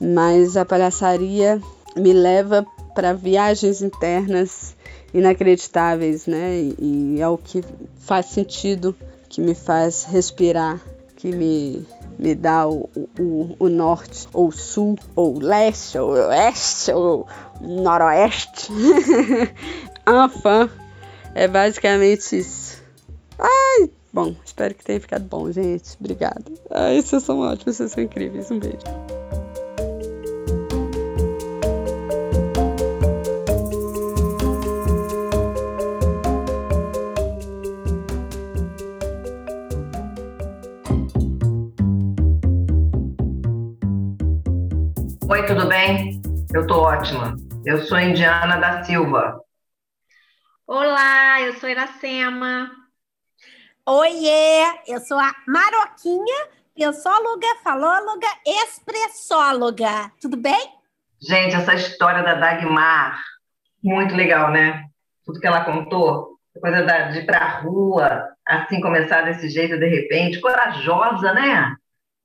mas 0.01 0.57
a 0.57 0.65
palhaçaria 0.65 1.61
me 1.97 2.13
leva 2.13 2.67
para 2.95 3.13
viagens 3.13 3.83
internas 3.83 4.77
inacreditáveis, 5.15 6.27
né? 6.27 6.57
E, 6.57 7.17
e 7.17 7.21
é 7.21 7.29
o 7.29 7.37
que 7.37 7.63
faz 7.99 8.27
sentido, 8.27 8.95
que 9.29 9.41
me 9.41 9.55
faz 9.55 10.05
respirar, 10.05 10.81
que 11.17 11.29
me, 11.33 11.87
me 12.19 12.35
dá 12.35 12.67
o, 12.69 12.89
o, 13.19 13.57
o 13.59 13.69
norte, 13.69 14.27
ou 14.33 14.51
sul, 14.51 14.99
ou 15.15 15.39
leste, 15.39 15.99
ou 15.99 16.11
oeste, 16.11 16.93
ou 16.93 17.27
noroeste. 17.61 18.73
Enfin, 20.07 20.71
É 21.35 21.49
basicamente 21.49 22.39
isso. 22.39 22.83
Ai, 23.39 23.91
bom, 24.13 24.35
espero 24.45 24.75
que 24.75 24.85
tenha 24.85 25.01
ficado 25.01 25.25
bom, 25.25 25.51
gente. 25.51 25.97
Obrigada. 25.99 26.45
Ai, 26.71 27.01
vocês 27.01 27.23
são 27.23 27.41
ótimos, 27.41 27.77
vocês 27.77 27.93
são 27.93 28.03
incríveis. 28.03 28.51
Um 28.51 28.59
beijo. 28.59 28.79
Oi, 45.29 45.47
tudo 45.47 45.67
bem? 45.67 46.21
Eu 46.55 46.67
tô 46.67 46.75
ótima. 46.83 47.37
Eu 47.65 47.83
sou 47.87 47.99
Indiana 47.99 48.59
da 48.59 48.85
Silva. 48.85 49.42
Olá, 50.67 51.41
eu 51.43 51.55
sou 51.55 51.69
Iracema. 51.69 52.71
Oiê, 53.85 54.63
eu 54.87 55.01
sou 55.01 55.19
a 55.19 55.35
Maroquinha, 55.47 56.49
pensóloga, 56.73 57.49
falóloga, 57.65 58.29
expressóloga. 58.47 60.13
Tudo 60.21 60.37
bem? 60.37 60.73
Gente, 61.21 61.57
essa 61.57 61.75
história 61.75 62.23
da 62.23 62.35
Dagmar, 62.35 63.21
muito 63.83 64.15
legal, 64.15 64.53
né? 64.53 64.89
Tudo 65.25 65.41
que 65.41 65.47
ela 65.47 65.65
contou, 65.65 66.39
coisa 66.61 66.85
da, 66.85 67.11
de 67.11 67.19
ir 67.19 67.27
pra 67.27 67.61
rua, 67.61 68.29
assim 68.47 68.81
começar 68.81 69.23
desse 69.23 69.49
jeito 69.49 69.77
de 69.77 69.89
repente, 69.89 70.41
corajosa, 70.41 71.33
né? 71.33 71.75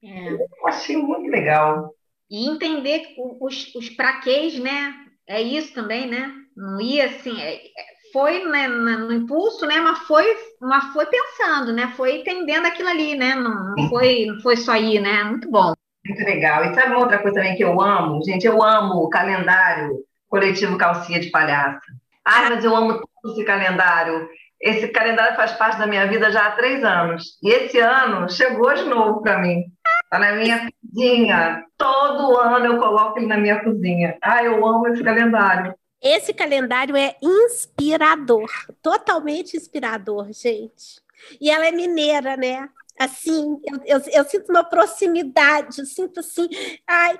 É. 0.03 0.29
Eu 0.29 0.67
achei 0.67 0.95
muito 0.95 1.27
legal. 1.31 1.91
E 2.29 2.47
entender 2.47 3.15
os, 3.41 3.73
os 3.73 3.89
praquês, 3.89 4.59
né? 4.59 4.93
É 5.25 5.41
isso 5.41 5.73
também, 5.73 6.07
né? 6.07 6.31
Não 6.55 6.79
ia 6.79 7.05
assim, 7.07 7.41
é, 7.41 7.55
é, 7.55 7.96
foi 8.11 8.45
né, 8.45 8.67
no 8.67 9.13
impulso, 9.13 9.65
né? 9.65 9.79
Mas 9.79 9.99
foi, 9.99 10.25
mas 10.61 10.85
foi 10.93 11.05
pensando, 11.05 11.73
né? 11.73 11.93
Foi 11.95 12.17
entendendo 12.17 12.65
aquilo 12.65 12.89
ali, 12.89 13.15
né? 13.15 13.35
Não, 13.35 13.75
não 13.75 13.89
foi, 13.89 14.25
não 14.25 14.39
foi 14.41 14.57
só 14.57 14.75
ir, 14.75 14.99
né? 14.99 15.23
Muito 15.23 15.49
bom. 15.49 15.73
Muito 16.05 16.23
legal. 16.23 16.65
E 16.65 16.73
sabe 16.73 16.91
uma 16.91 16.99
outra 16.99 17.19
coisa 17.19 17.35
também 17.35 17.55
que 17.55 17.63
eu 17.63 17.79
amo? 17.81 18.23
Gente, 18.23 18.45
eu 18.45 18.63
amo 18.63 19.03
o 19.03 19.09
calendário 19.09 20.03
coletivo 20.29 20.77
Calcinha 20.77 21.19
de 21.19 21.29
Palhaça. 21.29 21.81
Ah, 22.23 22.49
mas 22.49 22.63
eu 22.63 22.75
amo 22.75 23.01
todo 23.21 23.33
esse 23.33 23.43
calendário. 23.43 24.27
Esse 24.61 24.87
calendário 24.89 25.35
faz 25.35 25.53
parte 25.53 25.77
da 25.77 25.87
minha 25.87 26.07
vida 26.07 26.31
já 26.31 26.47
há 26.47 26.51
três 26.51 26.83
anos. 26.83 27.37
E 27.43 27.49
esse 27.49 27.79
ano 27.79 28.29
chegou 28.29 28.73
de 28.73 28.83
novo 28.83 29.21
para 29.21 29.39
mim. 29.39 29.63
Está 30.03 30.19
na 30.19 30.33
minha 30.33 30.69
cozinha. 30.81 31.63
Todo 31.77 32.37
ano 32.37 32.65
eu 32.65 32.77
coloco 32.77 33.19
ele 33.19 33.27
na 33.27 33.37
minha 33.37 33.63
cozinha. 33.63 34.17
Ah, 34.21 34.43
eu 34.43 34.65
amo 34.65 34.87
esse 34.87 35.03
calendário. 35.03 35.73
Esse 36.01 36.33
calendário 36.33 36.95
é 36.95 37.15
inspirador, 37.21 38.49
totalmente 38.81 39.57
inspirador, 39.57 40.31
gente. 40.31 41.01
E 41.41 41.49
ela 41.49 41.67
é 41.67 41.71
mineira, 41.71 42.37
né? 42.37 42.69
Assim, 42.99 43.59
eu, 43.63 43.79
eu, 43.85 44.01
eu 44.11 44.23
sinto 44.25 44.49
uma 44.49 44.63
proximidade, 44.63 45.79
eu 45.79 45.85
sinto 45.85 46.19
assim, 46.19 46.49
ai, 46.87 47.19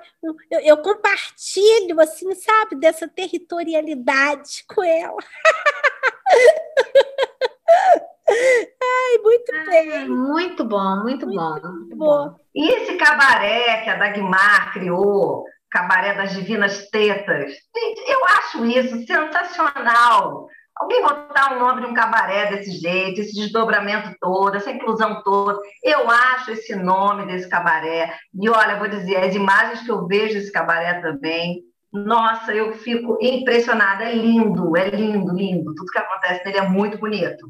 eu, 0.50 0.60
eu 0.60 0.76
compartilho, 0.78 2.00
assim, 2.00 2.34
sabe, 2.34 2.76
dessa 2.76 3.06
territorialidade 3.06 4.64
com 4.68 4.82
ela. 4.82 5.16
Ai, 8.30 9.18
muito 9.22 9.52
ah, 9.54 9.64
bem. 9.64 10.08
Muito 10.08 10.64
bom, 10.64 11.02
muito, 11.02 11.26
muito 11.26 11.40
bom. 11.40 11.70
Muito 11.70 11.96
bom. 11.96 12.36
E 12.54 12.68
esse 12.68 12.96
cabaré 12.98 13.82
que 13.82 13.90
a 13.90 13.96
Dagmar 13.96 14.72
criou, 14.72 15.44
cabaré 15.70 16.14
das 16.14 16.32
divinas 16.32 16.88
tetas, 16.90 17.52
gente, 17.52 18.10
eu 18.10 18.24
acho 18.24 18.64
isso 18.64 19.06
sensacional. 19.06 20.48
Alguém 20.76 21.02
botar 21.02 21.54
o 21.54 21.58
nome 21.58 21.80
de 21.80 21.86
um 21.88 21.94
cabaré 21.94 22.46
desse 22.46 22.70
jeito, 22.70 23.20
esse 23.20 23.34
desdobramento 23.34 24.14
todo, 24.20 24.54
essa 24.54 24.70
inclusão 24.70 25.22
toda. 25.24 25.58
Eu 25.82 26.08
acho 26.08 26.52
esse 26.52 26.76
nome 26.76 27.26
desse 27.26 27.48
cabaré. 27.48 28.16
E 28.32 28.48
olha, 28.48 28.78
vou 28.78 28.86
dizer, 28.86 29.16
as 29.16 29.34
imagens 29.34 29.80
que 29.80 29.90
eu 29.90 30.06
vejo 30.06 30.34
desse 30.34 30.52
cabaré 30.52 31.00
também, 31.00 31.64
nossa, 31.92 32.54
eu 32.54 32.74
fico 32.74 33.18
impressionada. 33.20 34.04
É 34.04 34.14
lindo, 34.14 34.76
é 34.76 34.88
lindo, 34.88 35.34
lindo. 35.34 35.74
Tudo 35.74 35.90
que 35.90 35.98
acontece 35.98 36.44
nele 36.44 36.58
é 36.58 36.68
muito 36.68 36.96
bonito. 36.96 37.48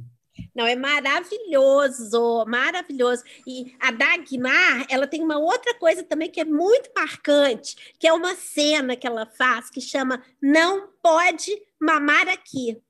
Não, 0.59 0.67
é 0.67 0.75
maravilhoso, 0.75 2.45
maravilhoso. 2.49 3.23
E 3.47 3.77
a 3.79 3.93
Dagmar, 3.93 4.87
ela 4.91 5.07
tem 5.07 5.23
uma 5.23 5.39
outra 5.39 5.73
coisa 5.75 6.03
também 6.03 6.29
que 6.29 6.41
é 6.41 6.45
muito 6.45 6.91
marcante, 6.97 7.95
que 7.97 8.09
é 8.09 8.13
uma 8.13 8.35
cena 8.35 8.97
que 8.97 9.07
ela 9.07 9.25
faz 9.25 9.71
que 9.71 9.81
chama 9.81 10.21
Não 10.43 10.89
Pode 11.01 11.57
Mamar 11.81 12.27
Aqui. 12.29 12.83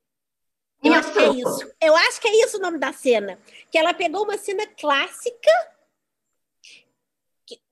Eu 0.83 0.95
acho 0.95 1.13
que 1.13 1.19
é 1.19 1.29
isso. 1.29 1.71
Eu 1.83 1.95
acho 1.95 2.19
que 2.23 2.29
é 2.29 2.43
isso 2.43 2.57
o 2.57 2.61
nome 2.61 2.79
da 2.79 2.91
cena. 2.95 3.39
Que 3.71 3.77
ela 3.77 3.93
pegou 3.93 4.25
uma 4.25 4.39
cena 4.39 4.67
clássica. 4.67 5.51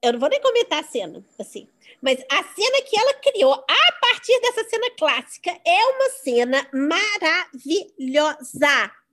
Eu 0.02 0.12
não 0.12 0.20
vou 0.20 0.28
nem 0.28 0.42
comentar 0.42 0.80
a 0.80 0.86
cena, 0.86 1.24
assim. 1.38 1.70
Mas 2.02 2.22
a 2.30 2.42
cena 2.42 2.82
que 2.82 2.98
ela 2.98 3.14
criou 3.14 3.54
a 3.54 3.92
partir 3.98 4.38
dessa 4.42 4.62
cena 4.68 4.90
clássica 4.90 5.58
é 5.64 5.86
uma 5.86 6.10
cena 6.10 6.68
maravilhosa 6.74 7.46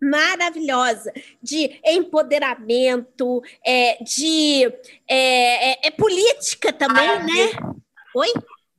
maravilhosa 0.03 1.11
de 1.41 1.79
empoderamento, 1.85 3.41
é, 3.65 4.03
de 4.03 4.65
é, 5.07 5.71
é, 5.71 5.87
é 5.87 5.91
política 5.91 6.71
também, 6.73 7.09
ah, 7.09 7.23
né? 7.23 7.51
Oi? 8.15 8.27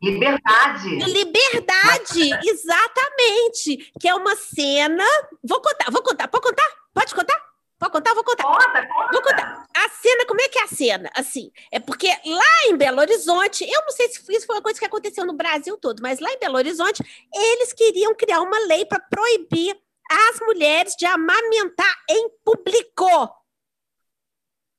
Liberdade. 0.02 0.88
Liberdade, 0.88 2.30
exatamente. 2.44 3.90
Que 3.98 4.08
é 4.08 4.14
uma 4.14 4.36
cena. 4.36 5.04
Vou 5.42 5.60
contar, 5.60 5.90
vou 5.90 6.02
contar. 6.02 6.28
Pode 6.28 6.44
contar? 6.44 6.68
Pode 6.92 7.14
contar? 7.14 7.44
Pode 7.78 7.92
contar? 7.92 8.14
Vou 8.14 8.24
contar. 8.24 8.44
Conta, 8.44 8.86
conta. 8.86 9.12
Vou 9.12 9.22
contar. 9.22 9.66
A 9.76 9.88
cena, 9.88 10.26
como 10.26 10.40
é 10.40 10.48
que 10.48 10.58
é 10.58 10.62
a 10.62 10.68
cena? 10.68 11.10
Assim, 11.14 11.50
é 11.72 11.80
porque 11.80 12.06
lá 12.06 12.68
em 12.68 12.76
Belo 12.76 13.00
Horizonte, 13.00 13.64
eu 13.64 13.80
não 13.82 13.90
sei 13.90 14.08
se 14.08 14.20
isso 14.32 14.46
foi 14.46 14.56
uma 14.56 14.62
coisa 14.62 14.78
que 14.78 14.84
aconteceu 14.84 15.26
no 15.26 15.32
Brasil 15.32 15.76
todo, 15.78 16.00
mas 16.00 16.20
lá 16.20 16.30
em 16.30 16.38
Belo 16.38 16.56
Horizonte, 16.56 17.02
eles 17.34 17.72
queriam 17.72 18.14
criar 18.14 18.40
uma 18.40 18.58
lei 18.66 18.84
para 18.84 19.00
proibir 19.00 19.76
as 20.10 20.40
mulheres 20.40 20.94
de 20.96 21.06
amamentar 21.06 21.94
em 22.08 22.28
público. 22.44 23.08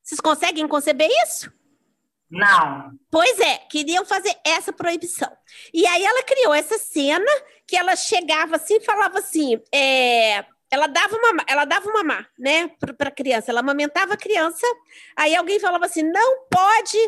Vocês 0.02 0.20
conseguem 0.20 0.68
conceber 0.68 1.10
isso? 1.24 1.50
Não. 2.30 2.90
Pois 3.10 3.38
é, 3.38 3.58
queriam 3.70 4.04
fazer 4.04 4.34
essa 4.44 4.72
proibição. 4.72 5.30
E 5.72 5.86
aí 5.86 6.04
ela 6.04 6.22
criou 6.24 6.54
essa 6.54 6.78
cena 6.78 7.30
que 7.66 7.76
ela 7.76 7.94
chegava 7.96 8.56
assim 8.56 8.76
e 8.76 8.84
falava 8.84 9.18
assim: 9.18 9.60
é, 9.72 10.44
ela 10.70 10.86
dava 10.86 11.16
uma, 11.16 11.44
ela 11.46 11.64
dava 11.64 11.88
uma 11.88 12.02
má, 12.02 12.26
né, 12.38 12.68
para 12.96 13.08
a 13.08 13.12
criança, 13.12 13.50
ela 13.50 13.60
amamentava 13.60 14.14
a 14.14 14.18
criança. 14.18 14.66
Aí 15.16 15.34
alguém 15.36 15.60
falava 15.60 15.86
assim: 15.86 16.02
não 16.02 16.46
pode 16.50 16.98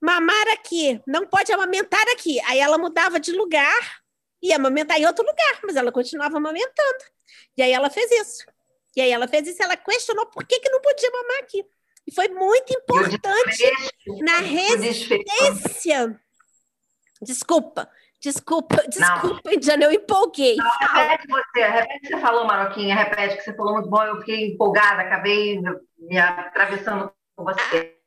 mamar 0.00 0.48
aqui, 0.52 1.00
não 1.06 1.26
pode 1.26 1.52
amamentar 1.52 2.02
aqui. 2.12 2.40
Aí 2.46 2.58
ela 2.60 2.78
mudava 2.78 3.18
de 3.18 3.32
lugar 3.32 4.02
e 4.42 4.52
amamentar 4.52 4.98
em 4.98 5.06
outro 5.06 5.24
lugar, 5.24 5.60
mas 5.64 5.76
ela 5.76 5.92
continuava 5.92 6.36
amamentando. 6.36 7.04
E 7.56 7.62
aí 7.62 7.72
ela 7.72 7.90
fez 7.90 8.10
isso. 8.10 8.44
E 8.96 9.00
aí 9.00 9.10
ela 9.10 9.28
fez 9.28 9.46
isso, 9.46 9.62
ela 9.62 9.76
questionou 9.76 10.26
por 10.26 10.44
que, 10.44 10.58
que 10.60 10.70
não 10.70 10.80
podia 10.80 11.10
mamar 11.10 11.38
aqui. 11.40 11.64
E 12.06 12.14
foi 12.14 12.28
muito 12.28 12.72
importante 12.72 13.70
na 14.22 14.38
resistência. 14.38 16.18
Desculpa, 17.20 17.90
desculpa, 18.20 18.82
desculpa, 18.88 19.52
Indiana, 19.52 19.84
eu 19.84 19.92
empolguei. 19.92 20.56
Não, 20.56 20.70
repete 20.70 21.26
você, 21.28 21.68
repete 21.68 21.96
o 21.96 22.00
que 22.00 22.08
você 22.08 22.20
falou, 22.20 22.46
Maroquinha, 22.46 22.94
repete 22.94 23.36
que 23.36 23.42
você 23.42 23.54
falou 23.54 23.74
muito 23.74 23.90
bom, 23.90 24.02
eu 24.02 24.18
fiquei 24.20 24.52
empolgada, 24.52 25.02
acabei 25.02 25.60
me 25.98 26.18
atravessando 26.18 27.12
com 27.36 27.44
você. 27.44 27.97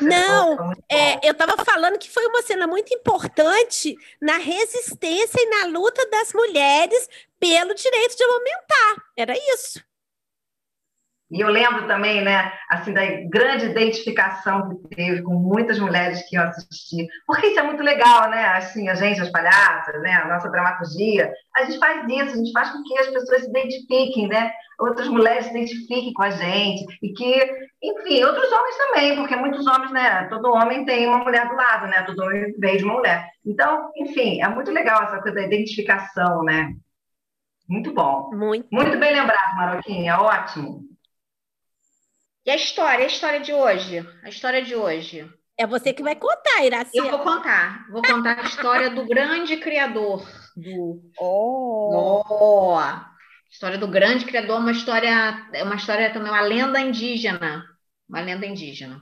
Não, 0.00 0.72
é, 0.90 1.26
eu 1.26 1.32
estava 1.32 1.56
falando 1.64 1.98
que 1.98 2.10
foi 2.10 2.26
uma 2.26 2.42
cena 2.42 2.66
muito 2.66 2.92
importante 2.92 3.96
na 4.20 4.36
resistência 4.36 5.40
e 5.40 5.50
na 5.50 5.66
luta 5.66 6.04
das 6.10 6.32
mulheres 6.32 7.08
pelo 7.38 7.74
direito 7.74 8.16
de 8.16 8.24
amamentar. 8.24 9.04
Era 9.16 9.34
isso. 9.54 9.87
E 11.30 11.40
eu 11.40 11.48
lembro 11.48 11.86
também, 11.86 12.22
né, 12.22 12.50
assim, 12.70 12.92
da 12.92 13.02
grande 13.28 13.66
identificação 13.66 14.68
que 14.68 14.96
teve 14.96 15.22
com 15.22 15.34
muitas 15.34 15.78
mulheres 15.78 16.26
que 16.26 16.36
iam 16.36 16.44
assistir. 16.44 17.06
Porque 17.26 17.48
isso 17.48 17.60
é 17.60 17.62
muito 17.62 17.82
legal, 17.82 18.30
né? 18.30 18.46
Assim, 18.46 18.88
a 18.88 18.94
gente, 18.94 19.20
as 19.20 19.30
palhaças, 19.30 20.00
né, 20.00 20.12
a 20.12 20.26
nossa 20.26 20.50
dramaturgia, 20.50 21.30
a 21.54 21.64
gente 21.64 21.78
faz 21.78 22.02
isso, 22.08 22.32
a 22.32 22.36
gente 22.36 22.52
faz 22.52 22.70
com 22.70 22.82
que 22.82 22.98
as 22.98 23.08
pessoas 23.08 23.42
se 23.42 23.50
identifiquem, 23.50 24.26
né? 24.26 24.50
Outras 24.80 25.08
mulheres 25.08 25.44
se 25.44 25.50
identifiquem 25.50 26.14
com 26.14 26.22
a 26.22 26.30
gente 26.30 26.86
e 27.02 27.12
que, 27.12 27.68
enfim, 27.82 28.24
outros 28.24 28.50
homens 28.50 28.76
também, 28.78 29.16
porque 29.16 29.36
muitos 29.36 29.66
homens, 29.66 29.90
né, 29.90 30.28
todo 30.30 30.52
homem 30.52 30.84
tem 30.84 31.06
uma 31.06 31.18
mulher 31.18 31.46
do 31.46 31.56
lado, 31.56 31.88
né? 31.88 32.04
Todo 32.04 32.22
homem 32.22 32.54
veio 32.58 32.78
de 32.78 32.84
uma 32.84 32.94
mulher. 32.94 33.28
Então, 33.44 33.90
enfim, 33.96 34.40
é 34.40 34.48
muito 34.48 34.70
legal 34.70 35.02
essa 35.02 35.20
coisa 35.20 35.34
da 35.34 35.46
identificação, 35.46 36.42
né? 36.42 36.72
Muito 37.68 37.92
bom. 37.92 38.30
Muito. 38.32 38.66
Muito 38.72 38.98
bem 38.98 39.12
lembrado, 39.12 39.56
Maroquinha, 39.56 40.18
ótimo. 40.18 40.88
E 42.48 42.50
a 42.50 42.56
história, 42.56 43.04
a 43.04 43.06
história 43.06 43.40
de 43.40 43.52
hoje? 43.52 43.98
A 44.24 44.30
história 44.30 44.64
de 44.64 44.74
hoje. 44.74 45.30
É 45.54 45.66
você 45.66 45.92
que 45.92 46.02
vai 46.02 46.16
contar, 46.16 46.64
Iraci. 46.64 46.96
Eu 46.96 47.10
vou 47.10 47.18
contar. 47.18 47.86
Vou 47.90 48.00
contar 48.00 48.38
a 48.38 48.42
história 48.44 48.88
do 48.88 49.04
grande 49.04 49.58
criador 49.58 50.26
do. 50.56 50.98
Oh! 51.20 52.24
oh. 52.26 52.78
História 53.50 53.76
do 53.76 53.86
grande 53.86 54.24
criador, 54.24 54.60
uma 54.60 54.72
história, 54.72 55.46
é 55.52 55.62
uma 55.62 55.74
história 55.74 56.10
também, 56.10 56.30
uma 56.30 56.40
lenda 56.40 56.80
indígena. 56.80 57.66
Uma 58.08 58.22
lenda 58.22 58.46
indígena. 58.46 58.98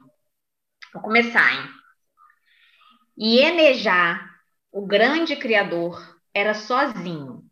Vou 0.92 1.00
começar, 1.00 1.48
hein? 1.54 1.70
Ienejá, 3.16 4.28
o 4.72 4.84
grande 4.84 5.36
criador, 5.36 6.18
era 6.34 6.52
sozinho. 6.52 7.44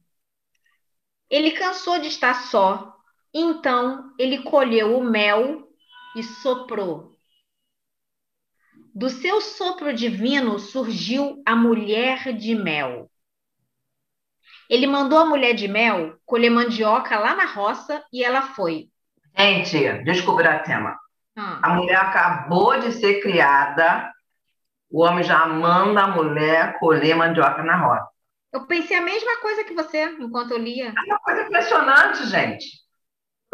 Ele 1.31 1.53
cansou 1.53 2.01
de 2.01 2.09
estar 2.09 2.35
só, 2.35 2.93
então 3.33 4.13
ele 4.19 4.43
colheu 4.43 4.99
o 4.99 5.05
mel 5.05 5.64
e 6.15 6.23
soprou. 6.23 7.13
Do 8.95 9.11
seu 9.11 9.41
sopro 9.41 9.93
divino 9.93 10.59
surgiu 10.59 11.43
a 11.45 11.57
mulher 11.57 12.33
de 12.33 12.55
mel. 12.55 13.11
Ele 14.71 14.87
mandou 14.87 15.19
a 15.19 15.27
mulher 15.27 15.55
de 15.55 15.69
mel 15.69 16.17
colher 16.25 16.51
mandioca 16.51 17.19
lá 17.19 17.35
na 17.35 17.45
roça 17.45 18.03
e 18.13 18.23
ela 18.23 18.43
foi. 18.43 18.89
Gente, 19.37 20.05
descobri 20.05 20.47
a 20.47 20.61
tema. 20.61 20.97
Hum. 21.37 21.59
A 21.63 21.71
mulher 21.71 21.97
acabou 21.97 22.79
de 22.79 22.93
ser 22.93 23.21
criada, 23.21 24.13
o 24.89 25.03
homem 25.03 25.25
já 25.25 25.45
manda 25.47 26.03
a 26.03 26.09
mulher 26.09 26.79
colher 26.79 27.17
mandioca 27.17 27.63
na 27.65 27.77
roça. 27.77 28.09
Eu 28.53 28.65
pensei 28.67 28.97
a 28.97 29.03
mesma 29.03 29.41
coisa 29.41 29.65
que 29.65 29.75
você 29.75 30.05
enquanto 30.21 30.53
eu 30.53 30.59
lia. 30.59 30.95
É 30.97 31.11
uma 31.11 31.19
coisa 31.19 31.43
impressionante, 31.43 32.25
gente. 32.27 32.84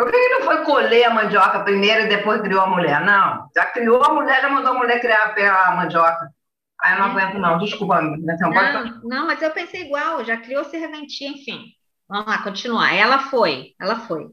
Por 0.00 0.10
que 0.10 0.16
ele 0.16 0.38
não 0.38 0.42
foi 0.42 0.64
colher 0.64 1.04
a 1.04 1.14
mandioca 1.14 1.60
primeiro 1.60 2.02
e 2.02 2.08
depois 2.08 2.40
criou 2.40 2.62
a 2.62 2.70
mulher? 2.70 3.04
Não. 3.04 3.50
Já 3.54 3.66
criou 3.66 4.02
a 4.02 4.14
mulher, 4.14 4.40
já 4.40 4.48
mandou 4.48 4.72
a 4.72 4.78
mulher 4.78 5.00
criar 5.00 5.34
a 5.66 5.76
mandioca. 5.76 6.32
Aí 6.80 6.94
eu 6.94 6.98
não 6.98 7.10
aguento, 7.10 7.38
não. 7.38 7.58
Desculpa, 7.58 8.00
não, 8.00 8.52
pode... 8.52 9.06
não, 9.06 9.26
mas 9.26 9.42
eu 9.42 9.50
pensei 9.50 9.82
igual, 9.82 10.24
já 10.24 10.36
criou 10.38 10.64
serventia, 10.64 11.28
enfim. 11.28 11.66
Vamos 12.08 12.26
lá, 12.26 12.38
continuar. 12.42 12.94
Ela 12.94 13.18
foi, 13.18 13.74
ela 13.78 13.96
foi. 14.00 14.26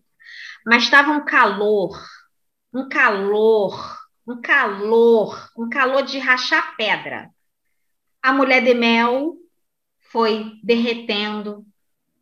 Mas 0.66 0.84
estava 0.84 1.12
um 1.12 1.26
calor 1.26 1.92
um 2.74 2.88
calor, 2.90 3.98
um 4.28 4.40
calor, 4.42 5.50
um 5.58 5.70
calor 5.70 6.04
de 6.04 6.20
rachar 6.20 6.76
pedra. 6.76 7.30
A 8.22 8.34
mulher 8.34 8.64
de 8.64 8.74
mel 8.74 9.36
foi 10.12 10.60
derretendo, 10.64 11.66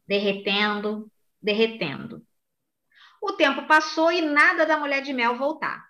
derretendo, 0.07 1.11
derretendo. 1.41 2.25
O 3.25 3.33
tempo 3.33 3.65
passou 3.65 4.11
e 4.11 4.21
nada 4.21 4.67
da 4.67 4.77
mulher 4.77 5.01
de 5.01 5.11
mel 5.11 5.35
voltar. 5.35 5.83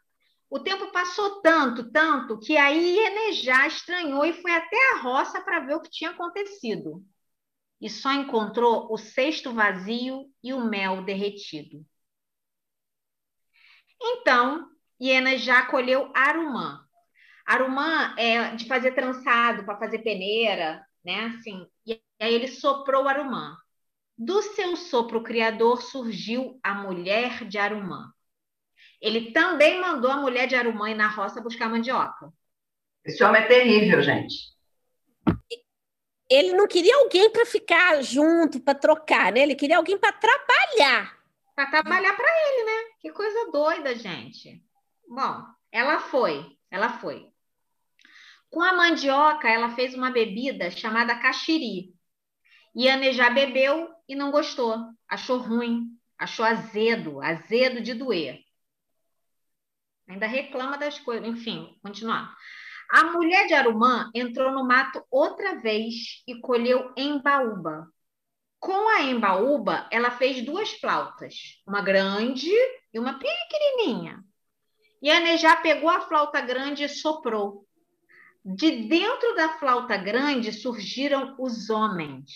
O 0.49 0.57
tempo 0.57 0.89
passou 0.93 1.41
tanto, 1.41 1.91
tanto, 1.91 2.39
que 2.39 2.55
a 2.55 2.69
Ienejá 2.69 3.67
estranhou 3.67 4.25
e 4.25 4.31
foi 4.41 4.51
até 4.51 4.93
a 4.93 4.99
roça 4.99 5.41
para 5.41 5.59
ver 5.59 5.75
o 5.75 5.81
que 5.81 5.89
tinha 5.89 6.11
acontecido. 6.11 7.03
E 7.81 7.89
só 7.89 8.13
encontrou 8.13 8.87
o 8.89 8.97
cesto 8.97 9.51
vazio 9.53 10.31
e 10.41 10.53
o 10.53 10.63
mel 10.63 11.03
derretido. 11.03 11.85
Então, 14.01 14.69
Iena 15.01 15.37
já 15.37 15.65
colheu 15.65 16.09
arumã. 16.15 16.87
Arumã 17.45 18.15
é 18.17 18.55
de 18.55 18.65
fazer 18.65 18.93
trançado, 18.93 19.65
para 19.65 19.77
fazer 19.77 19.99
peneira, 19.99 20.87
né? 21.03 21.25
Assim, 21.37 21.67
e 21.85 22.01
aí 22.17 22.33
ele 22.33 22.47
soprou 22.47 23.09
arumã. 23.09 23.57
Do 24.17 24.41
seu 24.41 24.75
sopro 24.77 25.21
criador 25.21 25.81
surgiu 25.81 26.57
a 26.63 26.73
mulher 26.73 27.45
de 27.45 27.57
Arumã. 27.57 28.13
Ele 29.01 29.31
também 29.31 29.79
mandou 29.81 30.09
a 30.09 30.17
mulher 30.17 30.47
de 30.47 30.55
Arumã 30.55 30.89
ir 30.89 30.95
na 30.95 31.07
roça 31.07 31.41
buscar 31.41 31.69
mandioca. 31.69 32.31
Esse 33.03 33.23
homem 33.23 33.41
é 33.41 33.47
terrível, 33.47 34.01
gente. 34.01 34.55
Ele 36.29 36.53
não 36.53 36.67
queria 36.67 36.95
alguém 36.95 37.29
para 37.29 37.45
ficar 37.45 38.01
junto, 38.01 38.59
para 38.59 38.73
trocar, 38.73 39.31
né? 39.31 39.41
Ele 39.41 39.53
queria 39.53 39.77
alguém 39.77 39.97
para 39.97 40.11
trabalhar. 40.13 41.15
Para 41.53 41.69
trabalhar 41.69 42.15
para 42.15 42.27
ele, 42.27 42.63
né? 42.63 42.91
Que 42.99 43.11
coisa 43.11 43.51
doida, 43.51 43.95
gente. 43.95 44.63
Bom, 45.07 45.43
ela 45.71 45.99
foi, 45.99 46.57
ela 46.71 46.97
foi. 46.97 47.27
Com 48.49 48.61
a 48.61 48.73
mandioca, 48.73 49.47
ela 49.47 49.75
fez 49.75 49.93
uma 49.93 50.09
bebida 50.09 50.71
chamada 50.71 51.19
caxiri. 51.19 51.93
E 52.73 52.89
a 52.89 52.97
Nejá 52.97 53.29
bebeu 53.29 53.94
e 54.07 54.15
não 54.15 54.31
gostou. 54.31 54.77
Achou 55.07 55.37
ruim, 55.37 55.89
achou 56.17 56.45
azedo, 56.45 57.21
azedo 57.21 57.81
de 57.81 57.93
doer. 57.93 58.39
Ainda 60.07 60.27
reclama 60.27 60.77
das 60.77 60.99
coisas. 60.99 61.27
Enfim, 61.27 61.77
continuar. 61.81 62.35
A 62.89 63.05
mulher 63.05 63.47
de 63.47 63.53
Arumã 63.53 64.11
entrou 64.13 64.51
no 64.51 64.63
mato 64.63 65.03
outra 65.09 65.59
vez 65.59 66.23
e 66.27 66.39
colheu 66.39 66.93
embaúba. 66.95 67.87
Com 68.59 68.89
a 68.89 69.01
embaúba, 69.01 69.87
ela 69.91 70.11
fez 70.11 70.43
duas 70.43 70.71
flautas, 70.73 71.61
uma 71.67 71.81
grande 71.81 72.51
e 72.93 72.99
uma 72.99 73.19
pequenininha. 73.19 74.23
E 75.01 75.11
a 75.11 75.19
Nejá 75.19 75.55
pegou 75.57 75.89
a 75.89 76.01
flauta 76.01 76.41
grande 76.41 76.83
e 76.83 76.89
soprou. 76.89 77.65
De 78.43 78.87
dentro 78.87 79.35
da 79.35 79.57
flauta 79.57 79.97
grande 79.97 80.53
surgiram 80.53 81.35
os 81.39 81.69
homens. 81.69 82.31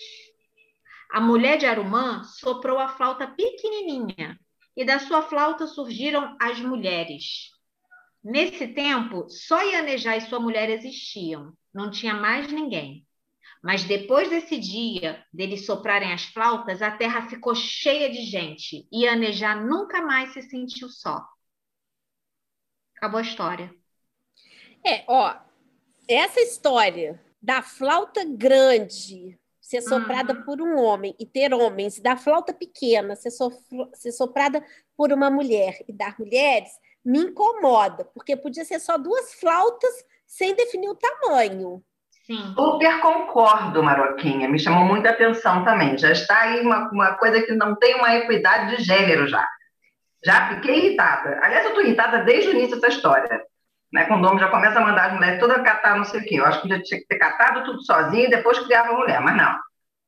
A 1.09 1.19
mulher 1.19 1.57
de 1.57 1.65
Arumã 1.65 2.23
soprou 2.23 2.77
a 2.77 2.89
flauta 2.89 3.27
pequenininha 3.27 4.39
e 4.77 4.85
da 4.85 4.99
sua 4.99 5.23
flauta 5.23 5.65
surgiram 5.65 6.37
as 6.39 6.59
mulheres. 6.59 7.49
Nesse 8.23 8.67
tempo, 8.67 9.27
só 9.29 9.61
Ianejá 9.61 10.17
e 10.17 10.21
sua 10.21 10.39
mulher 10.39 10.69
existiam, 10.69 11.51
não 11.73 11.89
tinha 11.89 12.13
mais 12.13 12.51
ninguém. 12.51 13.07
Mas 13.61 13.83
depois 13.83 14.29
desse 14.29 14.57
dia, 14.57 15.25
deles 15.33 15.65
soprarem 15.65 16.13
as 16.13 16.25
flautas, 16.25 16.81
a 16.81 16.91
terra 16.91 17.27
ficou 17.27 17.55
cheia 17.55 18.09
de 18.09 18.21
gente 18.23 18.87
e 18.91 19.07
Anejá 19.07 19.55
nunca 19.55 20.01
mais 20.01 20.33
se 20.33 20.43
sentiu 20.43 20.89
só. 20.89 21.25
Acabou 22.95 23.19
a 23.19 23.23
história. 23.23 23.73
É, 24.85 25.03
ó, 25.07 25.35
essa 26.07 26.39
história 26.39 27.19
da 27.41 27.61
flauta 27.61 28.23
grande 28.25 29.38
ser 29.69 29.83
soprada 29.83 30.33
uhum. 30.33 30.41
por 30.41 30.59
um 30.59 30.79
homem 30.79 31.15
e 31.19 31.27
ter 31.27 31.53
homens, 31.53 31.99
e 31.99 32.01
da 32.01 32.17
flauta 32.17 32.51
pequena 32.51 33.15
ser, 33.15 33.29
ser 33.93 34.11
soprada 34.11 34.63
por 34.97 35.13
uma 35.13 35.29
mulher 35.29 35.77
e 35.87 35.93
dar 35.93 36.15
mulheres, 36.17 36.71
me 37.05 37.19
incomoda, 37.19 38.03
porque 38.05 38.35
podia 38.35 38.65
ser 38.65 38.79
só 38.79 38.97
duas 38.97 39.35
flautas 39.35 39.93
sem 40.25 40.55
definir 40.55 40.89
o 40.89 40.95
tamanho. 40.95 41.83
Sim. 42.25 42.53
Super 42.55 42.99
concordo, 42.99 43.83
Maroquinha. 43.83 44.49
Me 44.49 44.57
chamou 44.57 44.85
muita 44.85 45.11
atenção 45.11 45.63
também. 45.63 45.95
Já 45.99 46.11
está 46.11 46.41
aí 46.41 46.61
uma, 46.61 46.89
uma 46.91 47.13
coisa 47.13 47.39
que 47.39 47.53
não 47.53 47.75
tem 47.75 47.93
uma 47.93 48.15
equidade 48.15 48.75
de 48.75 48.83
gênero 48.83 49.27
já. 49.27 49.47
Já 50.25 50.49
fiquei 50.49 50.77
irritada. 50.77 51.39
Aliás, 51.43 51.65
eu 51.65 51.69
estou 51.69 51.83
irritada 51.83 52.23
desde 52.23 52.49
o 52.49 52.53
início 52.53 52.79
dessa 52.79 52.95
história. 52.95 53.43
Né? 53.91 54.05
Quando 54.05 54.23
o 54.23 54.27
homem 54.27 54.39
já 54.39 54.49
começa 54.49 54.79
a 54.79 54.83
mandar 54.83 55.07
as 55.07 55.13
mulheres 55.13 55.39
todas 55.39 55.63
catar 55.63 55.97
não 55.97 56.05
sei 56.05 56.19
o 56.19 56.23
quê. 56.23 56.35
Eu 56.35 56.45
acho 56.45 56.61
que 56.61 56.69
já 56.69 56.81
tinha 56.81 56.99
que 56.99 57.07
ter 57.07 57.17
catado 57.17 57.63
tudo 57.63 57.83
sozinho 57.83 58.25
e 58.25 58.29
depois 58.29 58.59
criava 58.59 58.93
a 58.93 58.97
mulher, 58.97 59.19
mas 59.21 59.35
não. 59.35 59.57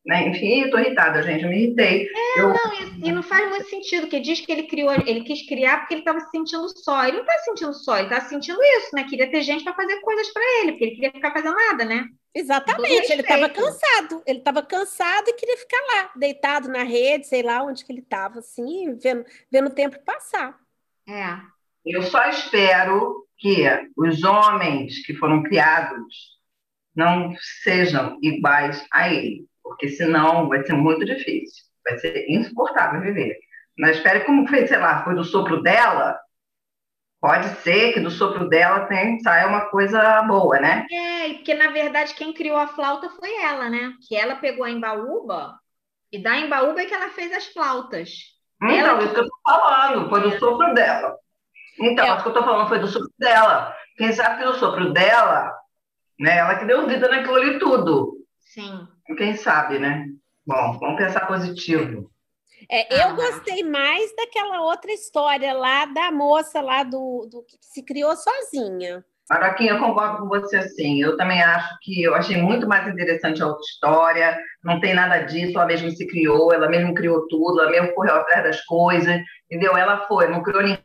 Né? 0.05 0.29
Enfim, 0.29 0.63
estou 0.63 0.79
irritada, 0.79 1.21
gente, 1.21 1.43
eu 1.43 1.49
me 1.49 1.63
irritei. 1.63 2.07
É, 2.07 2.39
eu... 2.39 2.49
não, 2.49 2.73
e, 2.73 3.09
e, 3.09 3.11
não 3.11 3.21
faz 3.21 3.47
muito 3.49 3.69
sentido, 3.69 4.07
que 4.07 4.19
diz 4.19 4.41
que 4.41 4.51
ele 4.51 4.63
criou, 4.63 4.91
ele 4.91 5.21
quis 5.21 5.47
criar 5.47 5.79
porque 5.79 5.93
ele 5.93 6.01
estava 6.01 6.19
se 6.19 6.31
sentindo 6.31 6.67
só. 6.69 7.03
Ele 7.03 7.17
não 7.17 7.23
está 7.23 7.37
se 7.37 7.45
sentindo 7.45 7.73
só, 7.73 7.97
ele 7.97 8.07
está 8.07 8.21
sentindo 8.21 8.59
isso, 8.77 8.95
né? 8.95 9.03
Queria 9.03 9.29
ter 9.29 9.41
gente 9.41 9.63
para 9.63 9.75
fazer 9.75 9.99
coisas 10.01 10.27
para 10.33 10.43
ele, 10.59 10.71
porque 10.71 10.85
ele 10.85 10.95
queria 10.95 11.11
ficar 11.11 11.31
fazendo 11.31 11.55
nada, 11.55 11.85
né? 11.85 12.05
Exatamente, 12.33 13.11
ele 13.11 13.21
estava 13.21 13.49
cansado, 13.49 14.23
ele 14.25 14.39
estava 14.39 14.63
cansado 14.63 15.27
e 15.27 15.33
queria 15.33 15.57
ficar 15.57 15.81
lá, 15.93 16.11
deitado 16.15 16.69
na 16.69 16.81
rede, 16.81 17.27
sei 17.27 17.43
lá 17.43 17.61
onde 17.61 17.85
que 17.85 17.91
ele 17.91 17.99
estava, 17.99 18.39
assim, 18.39 18.97
vendo, 18.97 19.25
vendo 19.51 19.67
o 19.67 19.73
tempo 19.73 19.99
passar. 20.03 20.57
É. 21.07 21.37
Eu 21.85 22.01
só 22.03 22.27
espero 22.29 23.27
que 23.41 23.65
os 23.97 24.23
homens 24.23 25.05
que 25.05 25.15
foram 25.15 25.43
criados 25.43 26.39
não 26.95 27.33
sejam 27.63 28.17
iguais 28.21 28.85
a 28.93 29.09
ele 29.11 29.49
porque 29.71 29.89
senão 29.89 30.47
vai 30.47 30.63
ser 30.65 30.73
muito 30.73 31.05
difícil, 31.05 31.63
vai 31.83 31.97
ser 31.97 32.25
insuportável 32.29 33.01
viver. 33.01 33.37
Mas 33.77 33.97
espere 33.97 34.21
como 34.21 34.47
foi, 34.47 34.67
sei 34.67 34.77
lá, 34.77 35.03
foi 35.03 35.15
do 35.15 35.23
sopro 35.23 35.61
dela, 35.61 36.19
pode 37.19 37.47
ser 37.61 37.93
que 37.93 37.99
do 37.99 38.11
sopro 38.11 38.49
dela 38.49 38.85
tem, 38.85 39.19
saia 39.21 39.47
uma 39.47 39.69
coisa 39.69 40.21
boa, 40.23 40.59
né? 40.59 40.85
É, 40.91 41.33
porque 41.33 41.53
na 41.53 41.71
verdade 41.71 42.13
quem 42.13 42.33
criou 42.33 42.57
a 42.57 42.67
flauta 42.67 43.09
foi 43.09 43.33
ela, 43.41 43.69
né? 43.69 43.93
Que 44.07 44.15
ela 44.15 44.35
pegou 44.35 44.65
a 44.65 44.69
embaúba 44.69 45.57
e 46.11 46.21
da 46.21 46.37
embaúba 46.37 46.81
é 46.81 46.85
que 46.85 46.93
ela 46.93 47.09
fez 47.09 47.31
as 47.31 47.47
flautas. 47.47 48.09
Então, 48.61 48.75
ela... 48.75 49.03
isso 49.03 49.13
que 49.13 49.19
eu 49.19 49.27
tô 49.27 49.37
falando, 49.45 50.09
foi 50.09 50.21
do 50.21 50.37
sopro 50.37 50.73
dela. 50.73 51.17
Então, 51.81 52.05
é. 52.05 52.15
isso 52.15 52.23
que 52.23 52.29
eu 52.29 52.33
tô 52.33 52.43
falando 52.43 52.67
foi 52.67 52.79
do 52.79 52.87
sopro 52.87 53.09
dela. 53.17 53.75
Quem 53.97 54.11
sabe 54.11 54.39
que 54.39 54.45
do 54.45 54.57
sopro 54.57 54.93
dela, 54.93 55.51
né? 56.19 56.37
Ela 56.37 56.55
que 56.55 56.65
deu 56.65 56.87
vida 56.87 57.09
naquilo 57.09 57.35
ali 57.35 57.59
tudo. 57.59 58.17
Sim. 58.39 58.87
Quem 59.17 59.35
sabe, 59.35 59.79
né? 59.79 60.05
Bom, 60.45 60.77
vamos 60.79 60.97
pensar 60.97 61.27
positivo. 61.27 62.09
É, 62.69 63.01
eu 63.01 63.09
ah. 63.09 63.13
gostei 63.13 63.63
mais 63.63 64.15
daquela 64.15 64.61
outra 64.61 64.91
história 64.91 65.53
lá 65.53 65.85
da 65.85 66.11
moça 66.11 66.61
lá 66.61 66.83
do, 66.83 67.27
do 67.29 67.43
que 67.43 67.57
se 67.61 67.83
criou 67.83 68.15
sozinha. 68.15 69.03
Maroquinha, 69.29 69.71
eu 69.71 69.79
concordo 69.79 70.19
com 70.19 70.27
você 70.27 70.57
assim. 70.57 71.01
Eu 71.01 71.15
também 71.15 71.41
acho 71.41 71.77
que 71.81 72.03
eu 72.03 72.13
achei 72.13 72.35
muito 72.37 72.67
mais 72.67 72.87
interessante 72.87 73.41
a 73.41 73.47
outra 73.47 73.61
história. 73.61 74.37
Não 74.63 74.79
tem 74.79 74.93
nada 74.93 75.19
disso, 75.19 75.57
ela 75.57 75.65
mesma 75.65 75.89
se 75.89 76.05
criou, 76.05 76.53
ela 76.53 76.67
mesma 76.67 76.93
criou 76.93 77.25
tudo, 77.27 77.61
ela 77.61 77.71
mesma 77.71 77.93
correu 77.93 78.15
atrás 78.15 78.43
das 78.43 78.65
coisas, 78.65 79.21
entendeu? 79.49 79.77
Ela 79.77 80.05
foi, 80.07 80.27
não 80.27 80.43
criou 80.43 80.61
ninguém 80.61 80.83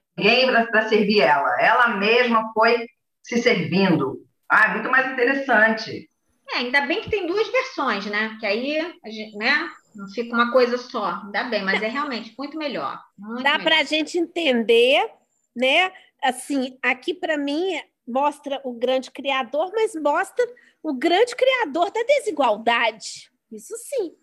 para 0.70 0.88
servir 0.88 1.20
ela. 1.20 1.60
Ela 1.60 1.96
mesma 1.96 2.50
foi 2.52 2.86
se 3.22 3.42
servindo. 3.42 4.24
Ah, 4.50 4.70
é 4.70 4.74
muito 4.74 4.90
mais 4.90 5.12
interessante. 5.12 6.08
É, 6.52 6.58
ainda 6.58 6.82
bem 6.82 7.00
que 7.02 7.10
tem 7.10 7.26
duas 7.26 7.48
versões, 7.48 8.06
né? 8.06 8.36
Que 8.40 8.46
aí, 8.46 8.78
a 9.04 9.10
gente, 9.10 9.36
né? 9.36 9.68
Não 9.94 10.08
fica 10.08 10.34
uma 10.34 10.52
coisa 10.52 10.78
só. 10.78 11.22
Ainda 11.24 11.44
bem, 11.44 11.64
mas 11.64 11.82
é 11.82 11.88
realmente 11.88 12.34
muito 12.38 12.56
melhor. 12.56 13.00
Muito 13.18 13.42
Dá 13.42 13.58
para 13.58 13.80
a 13.80 13.84
gente 13.84 14.18
entender, 14.18 15.10
né? 15.54 15.92
Assim, 16.22 16.78
aqui 16.82 17.12
para 17.12 17.36
mim 17.36 17.80
mostra 18.06 18.60
o 18.64 18.72
grande 18.72 19.10
criador, 19.10 19.70
mas 19.74 19.94
mostra 19.94 20.46
o 20.82 20.94
grande 20.94 21.34
criador 21.34 21.90
da 21.90 22.02
desigualdade. 22.04 23.30
Isso 23.50 23.74
sim. 23.76 24.14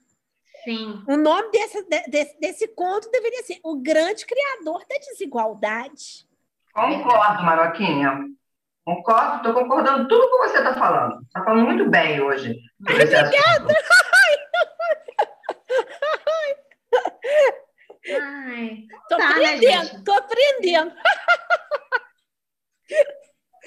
Sim. 0.63 1.03
O 1.07 1.17
nome 1.17 1.51
desse, 1.51 1.83
desse, 2.07 2.39
desse 2.39 2.67
conto 2.69 3.09
deveria 3.11 3.43
ser 3.43 3.59
O 3.63 3.81
Grande 3.81 4.25
Criador 4.25 4.85
da 4.89 4.95
Desigualdade. 4.97 6.25
Concordo, 6.73 7.43
Maroquinha. 7.43 8.25
Concordo, 8.85 9.37
estou 9.37 9.53
concordando 9.53 10.07
tudo 10.07 10.29
com 10.29 10.47
você 10.47 10.57
está 10.57 10.73
falando. 10.73 11.21
Está 11.23 11.43
falando 11.43 11.65
muito 11.65 11.89
bem 11.89 12.21
hoje. 12.21 12.59
Obrigada! 12.81 13.73
Ai, 18.05 18.85
tô 19.09 19.17
tá, 19.17 19.17
né, 19.17 19.33
aprendendo, 19.33 19.93
né, 19.93 20.01
tô 20.05 20.11
aprendendo. 20.11 20.93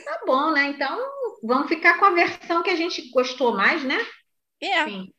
Tá 0.04 0.20
bom, 0.26 0.52
né? 0.52 0.66
Então, 0.66 1.00
vamos 1.42 1.68
ficar 1.68 1.98
com 1.98 2.04
a 2.04 2.10
versão 2.10 2.62
que 2.62 2.70
a 2.70 2.76
gente 2.76 3.10
gostou 3.10 3.56
mais, 3.56 3.82
né? 3.82 3.96
É. 4.60 4.84
Sim. 4.84 5.12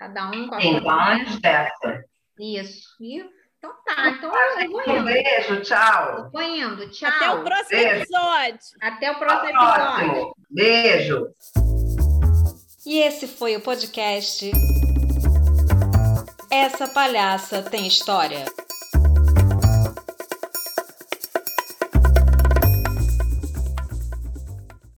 Cada 0.00 0.30
um 0.30 0.48
com 0.48 0.54
a 0.54 0.60
sua. 0.62 0.70
Então, 0.70 1.40
dessa. 1.40 2.04
Isso. 2.38 2.88
E, 3.02 3.18
então 3.58 3.70
tá. 3.84 4.08
Então 4.08 4.32
eu 4.34 4.70
vou 4.70 4.80
indo. 4.80 4.92
Um 4.92 5.04
beijo, 5.04 5.60
tchau. 5.60 6.16
Eu 6.16 6.30
vou 6.30 6.42
indo. 6.42 6.90
Tchau. 6.90 7.10
Até 7.10 7.30
o 7.30 7.44
próximo 7.44 7.68
beijo. 7.68 8.02
episódio. 8.02 8.58
Até 8.80 9.12
o 9.12 9.18
próximo 9.18 9.40
Até 9.40 9.50
episódio. 9.50 10.10
Próximo. 10.10 10.36
Beijo. 10.50 11.26
E 12.86 12.98
esse 13.02 13.28
foi 13.28 13.56
o 13.56 13.60
podcast 13.60 14.50
Essa 16.50 16.88
Palhaça 16.88 17.62
Tem 17.62 17.86
História. 17.86 18.46